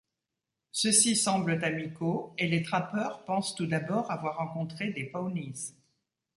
Ceux-ci 0.71 1.15
semblent 1.15 1.63
amicaux, 1.63 2.33
et 2.39 2.47
les 2.47 2.63
trappeurs 2.63 3.23
pensent 3.23 3.53
tout 3.53 3.67
d'abord 3.67 4.09
avoir 4.09 4.37
rencontré 4.37 4.89
des 4.91 5.03
Pawnees. 5.05 5.75